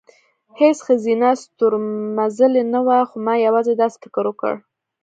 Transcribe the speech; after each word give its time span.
هېڅ 0.59 0.77
ښځینه 0.87 1.29
ستورمزلې 1.43 2.63
نه 2.73 2.79
وه، 2.85 2.99
خو 3.09 3.17
ما 3.25 3.33
یوازې 3.47 3.73
داسې 3.81 3.97
فکر 4.03 4.23
وکړ، 4.27 4.53